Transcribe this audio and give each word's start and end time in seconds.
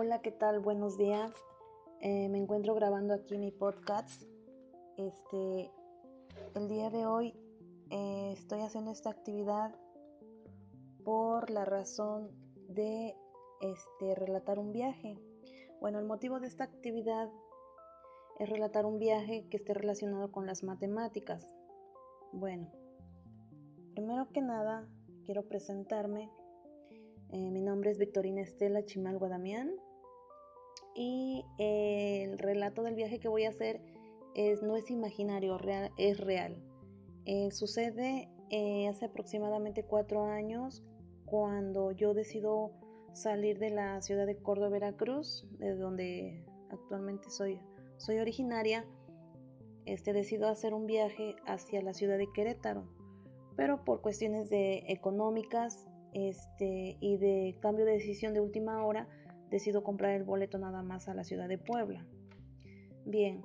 Hola, 0.00 0.22
¿qué 0.22 0.30
tal? 0.30 0.60
Buenos 0.60 0.96
días. 0.96 1.32
Eh, 2.02 2.28
me 2.28 2.38
encuentro 2.38 2.72
grabando 2.72 3.14
aquí 3.14 3.36
mi 3.36 3.50
podcast. 3.50 4.22
Este, 4.96 5.72
el 6.54 6.68
día 6.68 6.88
de 6.88 7.04
hoy 7.04 7.34
eh, 7.90 8.32
estoy 8.38 8.60
haciendo 8.60 8.92
esta 8.92 9.10
actividad 9.10 9.74
por 11.04 11.50
la 11.50 11.64
razón 11.64 12.30
de 12.68 13.16
este, 13.60 14.14
relatar 14.14 14.60
un 14.60 14.72
viaje. 14.72 15.18
Bueno, 15.80 15.98
el 15.98 16.06
motivo 16.06 16.38
de 16.38 16.46
esta 16.46 16.62
actividad 16.62 17.28
es 18.38 18.48
relatar 18.48 18.86
un 18.86 19.00
viaje 19.00 19.48
que 19.50 19.56
esté 19.56 19.74
relacionado 19.74 20.30
con 20.30 20.46
las 20.46 20.62
matemáticas. 20.62 21.50
Bueno, 22.32 22.70
primero 23.96 24.28
que 24.28 24.42
nada 24.42 24.88
quiero 25.24 25.48
presentarme. 25.48 26.30
Eh, 27.30 27.50
mi 27.50 27.62
nombre 27.62 27.90
es 27.90 27.98
Victorina 27.98 28.42
Estela 28.42 28.84
Chimal 28.84 29.18
Guadamián 29.18 29.72
y 30.94 31.44
el 31.58 32.38
relato 32.38 32.82
del 32.82 32.94
viaje 32.94 33.18
que 33.18 33.28
voy 33.28 33.44
a 33.44 33.50
hacer 33.50 33.80
es, 34.34 34.62
no 34.62 34.76
es 34.76 34.90
imaginario, 34.90 35.58
es 35.96 36.18
real. 36.18 36.56
Eh, 37.24 37.50
sucede 37.50 38.28
eh, 38.50 38.88
hace 38.88 39.06
aproximadamente 39.06 39.82
cuatro 39.82 40.24
años 40.24 40.82
cuando 41.26 41.92
yo 41.92 42.14
decido 42.14 42.72
salir 43.12 43.58
de 43.58 43.70
la 43.70 44.00
ciudad 44.00 44.26
de 44.26 44.36
Córdoba, 44.36 44.70
Veracruz, 44.70 45.46
de 45.58 45.74
donde 45.74 46.44
actualmente 46.70 47.30
soy, 47.30 47.60
soy 47.98 48.18
originaria, 48.18 48.86
este, 49.84 50.12
decido 50.12 50.48
hacer 50.48 50.72
un 50.72 50.86
viaje 50.86 51.34
hacia 51.46 51.82
la 51.82 51.92
ciudad 51.92 52.16
de 52.16 52.30
Querétaro, 52.32 52.88
pero 53.56 53.84
por 53.84 54.00
cuestiones 54.00 54.48
económicas 54.50 55.86
este, 56.12 56.96
y 57.00 57.16
de 57.18 57.56
cambio 57.60 57.84
de 57.84 57.92
decisión 57.92 58.32
de 58.32 58.40
última 58.40 58.84
hora, 58.86 59.08
decido 59.50 59.82
comprar 59.82 60.12
el 60.12 60.24
boleto 60.24 60.58
nada 60.58 60.82
más 60.82 61.08
a 61.08 61.14
la 61.14 61.24
ciudad 61.24 61.48
de 61.48 61.58
Puebla. 61.58 62.04
Bien, 63.04 63.42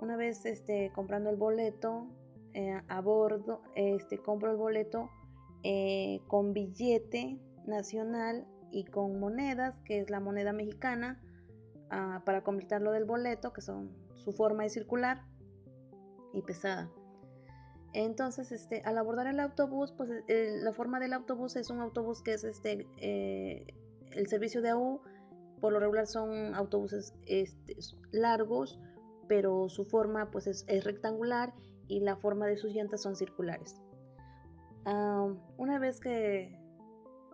una 0.00 0.16
vez 0.16 0.44
este, 0.44 0.90
comprando 0.94 1.30
el 1.30 1.36
boleto 1.36 2.06
eh, 2.52 2.80
a 2.88 3.00
bordo, 3.00 3.62
este, 3.74 4.18
compro 4.18 4.50
el 4.50 4.56
boleto 4.56 5.10
eh, 5.62 6.20
con 6.28 6.52
billete 6.52 7.38
nacional 7.66 8.46
y 8.70 8.84
con 8.84 9.18
monedas, 9.18 9.74
que 9.84 10.00
es 10.00 10.10
la 10.10 10.20
moneda 10.20 10.52
mexicana, 10.52 11.22
ah, 11.90 12.22
para 12.24 12.42
completar 12.42 12.82
lo 12.82 12.92
del 12.92 13.04
boleto, 13.04 13.52
que 13.52 13.60
son 13.60 13.90
su 14.16 14.32
forma 14.32 14.64
es 14.64 14.72
circular 14.72 15.22
y 16.32 16.42
pesada. 16.42 16.90
Entonces, 17.92 18.50
este, 18.50 18.82
al 18.84 18.98
abordar 18.98 19.28
el 19.28 19.38
autobús, 19.38 19.92
pues 19.92 20.10
la 20.26 20.72
forma 20.72 20.98
del 20.98 21.12
autobús 21.12 21.54
es 21.54 21.70
un 21.70 21.80
autobús 21.80 22.22
que 22.22 22.34
es 22.34 22.42
este, 22.42 22.88
eh, 22.96 23.66
el 24.10 24.26
servicio 24.26 24.62
de 24.62 24.70
AU 24.70 25.00
por 25.64 25.72
lo 25.72 25.80
regular 25.80 26.06
son 26.06 26.54
autobuses 26.54 27.14
este, 27.24 27.74
largos, 28.12 28.78
pero 29.28 29.70
su 29.70 29.86
forma 29.86 30.30
pues 30.30 30.46
es, 30.46 30.84
rectangular 30.84 31.54
y 31.88 32.00
la 32.00 32.16
forma 32.16 32.46
de 32.46 32.58
sus 32.58 32.74
llantas 32.74 33.00
son 33.00 33.16
circulares. 33.16 33.80
una 34.84 35.78
vez 35.78 36.00
que, 36.00 36.54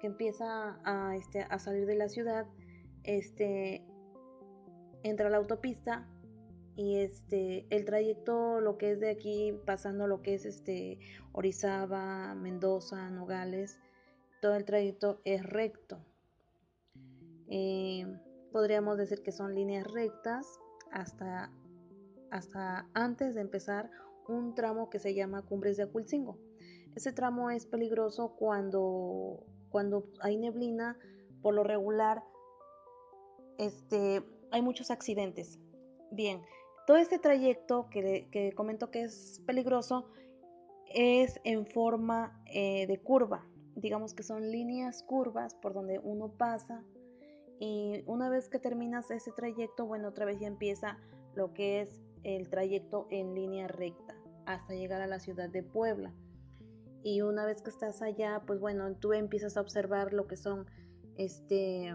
empieza 0.04 0.78
a, 0.84 1.16
este, 1.16 1.42
a, 1.42 1.58
salir 1.58 1.86
de 1.86 1.96
la 1.96 2.08
ciudad, 2.08 2.46
este, 3.02 3.84
entra 5.02 5.26
a 5.26 5.30
la 5.30 5.38
autopista 5.38 6.06
y 6.76 6.98
el 6.98 7.84
trayecto, 7.84 8.60
lo 8.60 8.78
que 8.78 8.92
es 8.92 9.00
de 9.00 9.10
aquí, 9.10 9.58
pasando 9.66 10.06
lo 10.06 10.22
que 10.22 10.34
es 10.34 10.62
Orizaba, 11.32 12.36
Mendoza, 12.36 13.10
Nogales, 13.10 13.80
todo 14.40 14.54
el 14.54 14.64
trayecto 14.64 15.20
es 15.24 15.42
recto. 15.42 15.98
Eh, 17.50 18.06
podríamos 18.52 18.96
decir 18.96 19.22
que 19.22 19.32
son 19.32 19.54
líneas 19.54 19.86
rectas 19.92 20.46
hasta, 20.92 21.52
hasta 22.30 22.88
antes 22.94 23.34
de 23.34 23.40
empezar 23.40 23.90
un 24.28 24.54
tramo 24.54 24.88
que 24.88 25.00
se 25.00 25.14
llama 25.14 25.42
Cumbres 25.42 25.76
de 25.76 25.82
Aculcingo. 25.82 26.38
Ese 26.94 27.12
tramo 27.12 27.50
es 27.50 27.66
peligroso 27.66 28.36
cuando, 28.36 29.44
cuando 29.68 30.04
hay 30.20 30.36
neblina, 30.36 30.96
por 31.42 31.54
lo 31.54 31.64
regular 31.64 32.22
este, 33.58 34.22
hay 34.50 34.62
muchos 34.62 34.90
accidentes. 34.90 35.58
Bien, 36.10 36.42
todo 36.86 36.96
este 36.96 37.18
trayecto 37.18 37.88
que, 37.90 38.28
que 38.30 38.52
comento 38.52 38.90
que 38.90 39.02
es 39.02 39.42
peligroso 39.46 40.10
es 40.92 41.40
en 41.44 41.66
forma 41.66 42.42
eh, 42.46 42.86
de 42.86 43.00
curva. 43.00 43.46
Digamos 43.76 44.14
que 44.14 44.22
son 44.22 44.50
líneas 44.50 45.02
curvas 45.02 45.54
por 45.54 45.72
donde 45.72 45.98
uno 46.00 46.28
pasa 46.36 46.84
y 47.60 48.02
una 48.06 48.30
vez 48.30 48.48
que 48.48 48.58
terminas 48.58 49.10
ese 49.10 49.32
trayecto, 49.32 49.84
bueno, 49.84 50.08
otra 50.08 50.24
vez 50.24 50.40
ya 50.40 50.46
empieza 50.46 50.98
lo 51.34 51.52
que 51.52 51.82
es 51.82 52.00
el 52.24 52.48
trayecto 52.48 53.06
en 53.10 53.34
línea 53.34 53.68
recta 53.68 54.16
hasta 54.46 54.72
llegar 54.72 55.02
a 55.02 55.06
la 55.06 55.20
ciudad 55.20 55.50
de 55.50 55.62
Puebla. 55.62 56.14
Y 57.02 57.20
una 57.20 57.44
vez 57.44 57.60
que 57.60 57.68
estás 57.68 58.00
allá, 58.00 58.42
pues 58.46 58.60
bueno, 58.60 58.94
tú 58.96 59.12
empiezas 59.12 59.58
a 59.58 59.60
observar 59.60 60.14
lo 60.14 60.26
que 60.26 60.38
son 60.38 60.66
este 61.16 61.94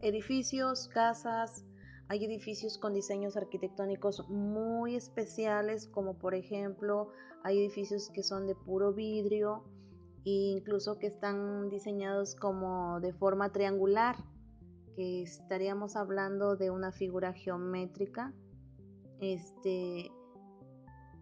edificios, 0.00 0.88
casas, 0.88 1.64
hay 2.08 2.24
edificios 2.24 2.76
con 2.76 2.94
diseños 2.94 3.36
arquitectónicos 3.36 4.28
muy 4.28 4.96
especiales, 4.96 5.86
como 5.86 6.18
por 6.18 6.34
ejemplo, 6.34 7.10
hay 7.44 7.60
edificios 7.60 8.10
que 8.12 8.24
son 8.24 8.48
de 8.48 8.56
puro 8.56 8.92
vidrio 8.92 9.62
e 10.24 10.56
incluso 10.56 10.98
que 10.98 11.06
están 11.06 11.70
diseñados 11.70 12.34
como 12.34 12.98
de 12.98 13.12
forma 13.12 13.52
triangular 13.52 14.16
que 14.94 15.22
estaríamos 15.22 15.96
hablando 15.96 16.56
de 16.56 16.70
una 16.70 16.92
figura 16.92 17.32
geométrica. 17.32 18.32
Este, 19.20 20.10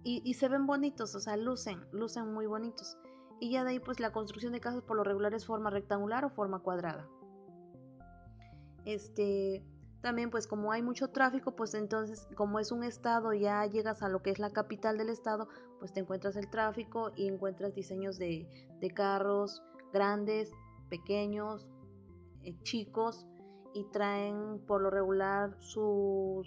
y, 0.05 0.35
se 0.35 0.49
ven 0.49 0.67
bonitos, 0.67 1.15
o 1.15 1.21
sea, 1.21 1.37
lucen, 1.37 1.81
lucen 1.93 2.33
muy 2.33 2.47
bonitos. 2.47 2.99
Y 3.41 3.53
ya 3.53 3.65
de 3.65 3.71
ahí, 3.71 3.79
pues 3.81 4.01
la 4.01 4.13
construcción 4.13 4.53
de 4.53 4.61
casas 4.61 4.83
por 4.83 4.97
lo 4.97 5.05
regular 5.05 5.33
es 5.35 5.47
forma 5.47 5.71
rectangular 5.71 6.25
o 6.25 6.31
forma 6.31 6.61
cuadrada. 6.61 7.09
Este, 8.85 9.65
también, 10.01 10.31
pues 10.31 10.49
como 10.49 10.73
hay 10.73 10.83
mucho 10.83 11.11
tráfico, 11.11 11.55
pues 11.55 11.75
entonces, 11.75 12.29
como 12.35 12.59
es 12.59 12.73
un 12.73 12.83
estado, 12.83 13.33
ya 13.33 13.65
llegas 13.67 14.03
a 14.03 14.09
lo 14.09 14.23
que 14.23 14.31
es 14.31 14.41
la 14.41 14.51
capital 14.51 14.99
del 14.99 15.09
estado, 15.09 15.49
pues 15.79 15.93
te 15.93 16.01
encuentras 16.01 16.37
el 16.37 16.51
tráfico 16.51 17.13
y 17.15 17.29
encuentras 17.29 17.75
diseños 17.75 18.19
de, 18.19 18.49
carros 18.95 19.63
grandes, 19.93 20.51
pequeños, 20.89 21.69
eh, 22.43 22.57
chicos, 22.63 23.27
y 23.75 23.85
traen 23.85 24.59
por 24.67 24.83
lo 24.83 24.91
regular 24.91 25.57
sus, 25.61 26.47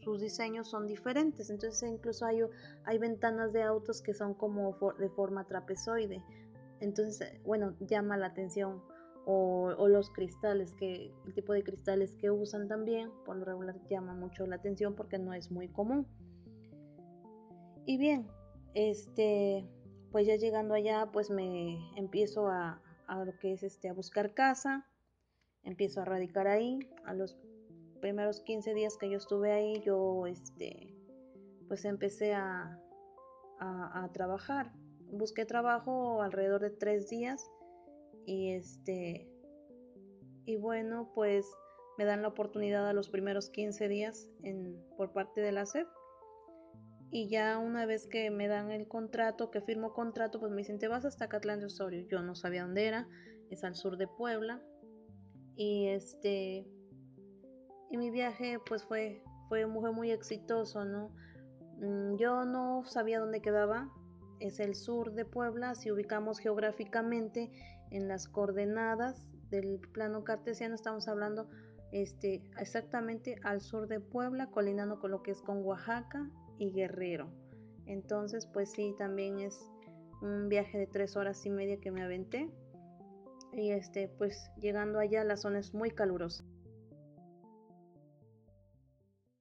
sus 0.00 0.20
diseños 0.20 0.68
son 0.68 0.86
diferentes. 0.86 1.50
Entonces 1.50 1.88
incluso 1.88 2.26
hay, 2.26 2.40
hay 2.84 2.98
ventanas 2.98 3.52
de 3.52 3.62
autos 3.62 4.02
que 4.02 4.14
son 4.14 4.34
como 4.34 4.76
de 4.98 5.08
forma 5.10 5.46
trapezoide. 5.46 6.22
Entonces, 6.80 7.40
bueno, 7.44 7.74
llama 7.80 8.16
la 8.16 8.26
atención. 8.26 8.82
O, 9.26 9.72
o, 9.78 9.88
los 9.88 10.10
cristales, 10.10 10.74
que 10.74 11.10
el 11.24 11.32
tipo 11.32 11.54
de 11.54 11.62
cristales 11.62 12.14
que 12.16 12.30
usan 12.30 12.68
también, 12.68 13.10
por 13.24 13.36
lo 13.36 13.46
regular 13.46 13.74
llama 13.88 14.12
mucho 14.12 14.46
la 14.46 14.56
atención 14.56 14.94
porque 14.94 15.16
no 15.16 15.32
es 15.32 15.50
muy 15.50 15.68
común. 15.68 16.06
Y 17.86 17.96
bien, 17.96 18.28
este, 18.74 19.66
pues 20.12 20.26
ya 20.26 20.36
llegando 20.36 20.74
allá, 20.74 21.08
pues 21.10 21.30
me 21.30 21.78
empiezo 21.96 22.48
a, 22.48 22.82
a 23.06 23.24
lo 23.24 23.32
que 23.38 23.54
es 23.54 23.62
este, 23.62 23.88
a 23.88 23.94
buscar 23.94 24.34
casa 24.34 24.86
empiezo 25.64 26.00
a 26.00 26.04
radicar 26.04 26.46
ahí. 26.46 26.78
A 27.04 27.14
los 27.14 27.36
primeros 28.00 28.40
15 28.40 28.74
días 28.74 28.96
que 28.96 29.10
yo 29.10 29.18
estuve 29.18 29.52
ahí, 29.52 29.80
yo 29.82 30.26
este, 30.26 30.94
pues 31.68 31.84
empecé 31.84 32.34
a, 32.34 32.80
a, 33.58 34.10
trabajar. 34.12 34.72
Busqué 35.10 35.44
trabajo 35.44 36.22
alrededor 36.22 36.60
de 36.60 36.70
tres 36.70 37.08
días 37.08 37.50
y 38.26 38.52
este 38.52 39.28
y 40.46 40.56
bueno 40.56 41.10
pues 41.14 41.46
me 41.98 42.04
dan 42.04 42.22
la 42.22 42.28
oportunidad 42.28 42.88
a 42.88 42.92
los 42.92 43.08
primeros 43.08 43.50
15 43.50 43.88
días 43.88 44.28
por 44.96 45.12
parte 45.12 45.40
de 45.40 45.52
la 45.52 45.66
SEP 45.66 45.86
y 47.14 47.28
ya 47.28 47.58
una 47.58 47.86
vez 47.86 48.08
que 48.08 48.28
me 48.32 48.48
dan 48.48 48.72
el 48.72 48.88
contrato, 48.88 49.52
que 49.52 49.60
firmo 49.60 49.92
contrato, 49.92 50.40
pues 50.40 50.50
me 50.50 50.58
dicen, 50.58 50.80
te 50.80 50.88
vas 50.88 51.04
hasta 51.04 51.28
Catlán 51.28 51.60
de 51.60 51.66
Osorio. 51.66 52.04
Yo 52.08 52.22
no 52.22 52.34
sabía 52.34 52.62
dónde 52.62 52.88
era, 52.88 53.08
es 53.50 53.62
al 53.62 53.76
sur 53.76 53.96
de 53.96 54.08
Puebla. 54.08 54.60
Y 55.56 55.88
este 55.88 56.66
y 57.90 57.96
mi 57.96 58.10
viaje 58.10 58.58
pues 58.66 58.84
fue 58.84 59.22
fue, 59.48 59.66
fue 59.66 59.92
muy 59.92 60.10
exitoso, 60.10 60.84
¿no? 60.84 61.10
Mm, 61.78 62.16
yo 62.16 62.44
no 62.44 62.84
sabía 62.84 63.20
dónde 63.20 63.40
quedaba, 63.40 63.90
es 64.40 64.60
el 64.60 64.74
sur 64.74 65.12
de 65.12 65.24
Puebla, 65.24 65.74
si 65.74 65.90
ubicamos 65.90 66.38
geográficamente 66.38 67.50
en 67.90 68.08
las 68.08 68.28
coordenadas 68.28 69.26
del 69.50 69.80
plano 69.92 70.24
cartesiano, 70.24 70.74
estamos 70.74 71.08
hablando 71.08 71.48
este, 71.92 72.42
exactamente 72.58 73.36
al 73.44 73.60
sur 73.60 73.86
de 73.86 74.00
Puebla, 74.00 74.50
colinando 74.50 74.98
con 74.98 75.10
lo 75.10 75.22
que 75.22 75.30
es 75.30 75.40
con 75.40 75.64
Oaxaca 75.64 76.28
y 76.58 76.72
Guerrero. 76.72 77.30
Entonces, 77.86 78.46
pues 78.46 78.72
sí, 78.72 78.94
también 78.98 79.38
es 79.38 79.70
un 80.22 80.48
viaje 80.48 80.78
de 80.78 80.86
tres 80.86 81.16
horas 81.16 81.44
y 81.46 81.50
media 81.50 81.78
que 81.78 81.90
me 81.90 82.02
aventé 82.02 82.50
y 83.56 83.70
este 83.70 84.08
pues 84.08 84.50
llegando 84.56 84.98
allá 84.98 85.24
la 85.24 85.36
zona 85.36 85.58
es 85.58 85.74
muy 85.74 85.90
calurosa. 85.90 86.44